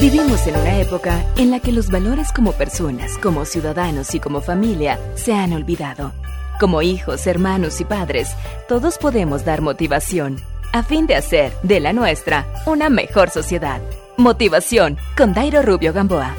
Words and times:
Vivimos 0.00 0.44
en 0.48 0.56
una 0.56 0.80
época 0.80 1.24
en 1.36 1.52
la 1.52 1.60
que 1.60 1.70
los 1.70 1.88
valores 1.88 2.32
como 2.32 2.52
personas, 2.52 3.16
como 3.18 3.44
ciudadanos 3.44 4.12
y 4.14 4.20
como 4.20 4.40
familia 4.40 4.98
se 5.14 5.32
han 5.32 5.52
olvidado. 5.52 6.12
Como 6.58 6.82
hijos, 6.82 7.28
hermanos 7.28 7.80
y 7.80 7.84
padres, 7.84 8.28
todos 8.68 8.98
podemos 8.98 9.44
dar 9.44 9.60
motivación 9.60 10.40
a 10.72 10.82
fin 10.82 11.06
de 11.06 11.14
hacer 11.14 11.52
de 11.62 11.78
la 11.78 11.92
nuestra 11.92 12.44
una 12.66 12.90
mejor 12.90 13.30
sociedad. 13.30 13.80
Motivación 14.16 14.98
con 15.16 15.32
Dairo 15.32 15.62
Rubio 15.62 15.92
Gamboa. 15.92 16.34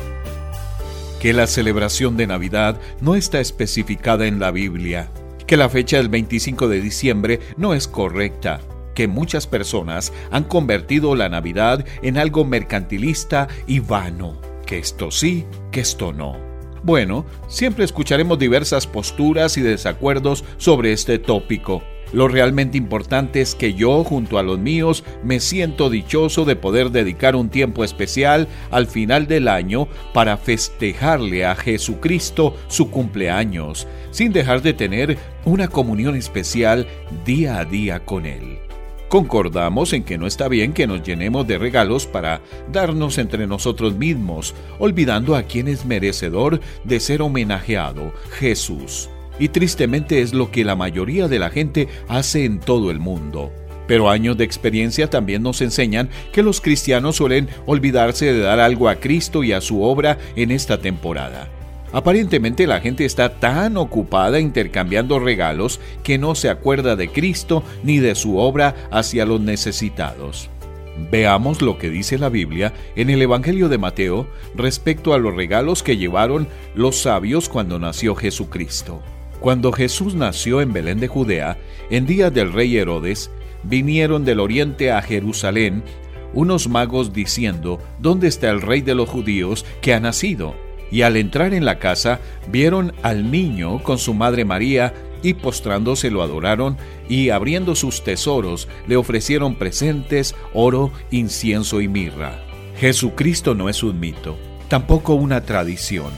Que 1.21 1.31
la 1.31 1.47
celebración 1.47 2.17
de 2.17 2.27
Navidad 2.27 2.77
no 2.99 3.15
está 3.15 3.39
especificada 3.39 4.27
en 4.27 4.39
la 4.39 4.51
Biblia. 4.51 5.09
Que 5.47 5.55
la 5.55 5.69
fecha 5.69 5.95
del 5.97 6.09
25 6.09 6.67
de 6.67 6.81
diciembre 6.81 7.39
no 7.55 7.73
es 7.73 7.87
correcta 7.87 8.59
que 8.95 9.07
muchas 9.07 9.45
personas 9.45 10.11
han 10.31 10.45
convertido 10.45 11.15
la 11.15 11.29
Navidad 11.29 11.85
en 12.01 12.17
algo 12.17 12.45
mercantilista 12.45 13.47
y 13.67 13.79
vano, 13.79 14.41
que 14.65 14.79
esto 14.79 15.11
sí, 15.11 15.45
que 15.71 15.81
esto 15.81 16.11
no. 16.11 16.37
Bueno, 16.81 17.25
siempre 17.47 17.83
escucharemos 17.83 18.37
diversas 18.39 18.87
posturas 18.87 19.57
y 19.57 19.61
desacuerdos 19.61 20.43
sobre 20.57 20.93
este 20.93 21.19
tópico. 21.19 21.83
Lo 22.13 22.27
realmente 22.27 22.77
importante 22.77 23.41
es 23.41 23.55
que 23.55 23.73
yo, 23.73 24.03
junto 24.03 24.37
a 24.37 24.43
los 24.43 24.59
míos, 24.59 25.03
me 25.23 25.39
siento 25.39 25.89
dichoso 25.89 26.45
de 26.45 26.55
poder 26.55 26.91
dedicar 26.91 27.35
un 27.35 27.49
tiempo 27.49 27.83
especial 27.83 28.47
al 28.69 28.85
final 28.85 29.25
del 29.27 29.47
año 29.47 29.87
para 30.13 30.37
festejarle 30.37 31.45
a 31.45 31.55
Jesucristo 31.55 32.55
su 32.67 32.91
cumpleaños, 32.91 33.87
sin 34.11 34.31
dejar 34.31 34.61
de 34.61 34.73
tener 34.73 35.17
una 35.43 35.67
comunión 35.67 36.15
especial 36.15 36.87
día 37.25 37.57
a 37.57 37.65
día 37.65 38.05
con 38.05 38.27
Él. 38.27 38.64
Concordamos 39.15 39.93
en 39.93 40.03
que 40.03 40.17
no 40.17 40.27
está 40.27 40.49
bien 40.49 40.73
que 40.73 40.87
nos 40.87 41.01
llenemos 41.01 41.47
de 41.47 41.57
regalos 41.57 42.05
para 42.05 42.41
darnos 42.73 43.17
entre 43.17 43.47
nosotros 43.47 43.95
mismos, 43.95 44.53
olvidando 44.77 45.37
a 45.37 45.43
quien 45.43 45.69
es 45.69 45.85
merecedor 45.85 46.59
de 46.83 46.99
ser 46.99 47.21
homenajeado, 47.21 48.11
Jesús. 48.31 49.09
Y 49.39 49.47
tristemente 49.47 50.21
es 50.21 50.33
lo 50.33 50.51
que 50.51 50.65
la 50.65 50.75
mayoría 50.75 51.29
de 51.29 51.39
la 51.39 51.49
gente 51.49 51.87
hace 52.09 52.43
en 52.43 52.59
todo 52.59 52.91
el 52.91 52.99
mundo. 52.99 53.53
Pero 53.87 54.09
años 54.09 54.35
de 54.35 54.43
experiencia 54.43 55.09
también 55.09 55.43
nos 55.43 55.61
enseñan 55.61 56.09
que 56.33 56.43
los 56.43 56.59
cristianos 56.59 57.15
suelen 57.15 57.47
olvidarse 57.65 58.33
de 58.33 58.41
dar 58.41 58.59
algo 58.59 58.89
a 58.89 58.95
Cristo 58.95 59.45
y 59.45 59.53
a 59.53 59.61
su 59.61 59.81
obra 59.81 60.17
en 60.35 60.51
esta 60.51 60.81
temporada. 60.81 61.47
Aparentemente 61.95 62.67
la 62.67 62.81
gente 62.81 63.05
está 63.05 63.39
tan 63.39 63.77
ocupada 63.77 64.41
intercambiando 64.41 65.17
regalos 65.17 65.79
que 66.03 66.17
no 66.17 66.35
se 66.35 66.49
acuerda 66.49 66.97
de 66.97 67.07
Cristo 67.07 67.63
ni 67.83 67.99
de 67.99 68.15
su 68.15 68.37
obra 68.37 68.75
hacia 68.91 69.25
los 69.25 69.39
necesitados. 69.39 70.49
Veamos 71.09 71.61
lo 71.61 71.77
que 71.77 71.89
dice 71.89 72.17
la 72.17 72.27
Biblia 72.27 72.73
en 72.97 73.09
el 73.09 73.21
Evangelio 73.21 73.69
de 73.69 73.77
Mateo 73.77 74.27
respecto 74.55 75.13
a 75.13 75.17
los 75.17 75.33
regalos 75.33 75.83
que 75.83 75.95
llevaron 75.95 76.49
los 76.75 76.97
sabios 76.97 77.47
cuando 77.47 77.79
nació 77.79 78.13
Jesucristo. 78.13 79.01
Cuando 79.39 79.71
Jesús 79.71 80.15
nació 80.15 80.59
en 80.59 80.73
Belén 80.73 80.99
de 80.99 81.07
Judea, 81.07 81.57
en 81.89 82.05
día 82.05 82.29
del 82.29 82.51
rey 82.51 82.75
Herodes, 82.75 83.31
vinieron 83.63 84.25
del 84.25 84.41
oriente 84.41 84.91
a 84.91 85.01
Jerusalén 85.01 85.81
unos 86.33 86.67
magos 86.67 87.13
diciendo, 87.13 87.79
¿Dónde 87.99 88.27
está 88.27 88.49
el 88.49 88.61
rey 88.61 88.81
de 88.81 88.95
los 88.95 89.07
judíos 89.07 89.65
que 89.81 89.93
ha 89.93 90.01
nacido? 90.01 90.64
Y 90.91 91.01
al 91.01 91.17
entrar 91.17 91.53
en 91.53 91.65
la 91.65 91.79
casa 91.79 92.19
vieron 92.47 92.93
al 93.01 93.31
niño 93.31 93.81
con 93.83 93.97
su 93.97 94.13
madre 94.13 94.45
María 94.45 94.93
y 95.23 95.33
postrándose 95.33 96.11
lo 96.11 96.21
adoraron 96.21 96.77
y 97.09 97.29
abriendo 97.29 97.75
sus 97.75 98.03
tesoros 98.03 98.67
le 98.87 98.95
ofrecieron 98.95 99.55
presentes, 99.55 100.35
oro, 100.53 100.91
incienso 101.11 101.81
y 101.81 101.87
mirra. 101.87 102.39
Jesucristo 102.77 103.55
no 103.55 103.69
es 103.69 103.83
un 103.83 103.99
mito, 103.99 104.37
tampoco 104.67 105.15
una 105.15 105.41
tradición. 105.41 106.11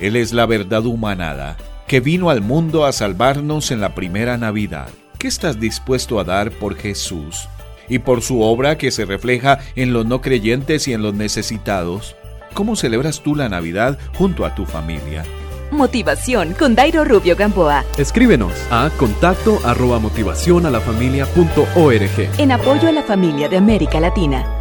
Él 0.00 0.16
es 0.16 0.32
la 0.32 0.46
verdad 0.46 0.84
humanada, 0.84 1.56
que 1.86 2.00
vino 2.00 2.30
al 2.30 2.40
mundo 2.40 2.84
a 2.84 2.92
salvarnos 2.92 3.70
en 3.70 3.80
la 3.80 3.94
primera 3.94 4.36
Navidad. 4.36 4.88
¿Qué 5.18 5.28
estás 5.28 5.60
dispuesto 5.60 6.18
a 6.18 6.24
dar 6.24 6.50
por 6.50 6.76
Jesús? 6.76 7.48
Y 7.88 7.98
por 7.98 8.22
su 8.22 8.40
obra 8.42 8.78
que 8.78 8.90
se 8.90 9.04
refleja 9.04 9.58
en 9.76 9.92
los 9.92 10.06
no 10.06 10.20
creyentes 10.20 10.88
y 10.88 10.92
en 10.92 11.02
los 11.02 11.14
necesitados. 11.14 12.16
¿Cómo 12.54 12.76
celebras 12.76 13.20
tú 13.20 13.34
la 13.34 13.48
Navidad 13.48 13.98
junto 14.14 14.44
a 14.44 14.54
tu 14.54 14.66
familia? 14.66 15.24
Motivación 15.70 16.54
con 16.54 16.74
Dairo 16.74 17.04
Rubio 17.04 17.36
Gamboa. 17.36 17.84
Escríbenos 17.96 18.52
a 18.70 18.90
contacto 18.98 19.60
arroba 19.64 20.00
motivación 20.00 20.66
a 20.66 20.70
la 20.70 20.80
familia 20.80 21.26
En 22.38 22.50
apoyo 22.50 22.88
a 22.88 22.92
la 22.92 23.04
familia 23.04 23.48
de 23.48 23.56
América 23.56 24.00
Latina. 24.00 24.59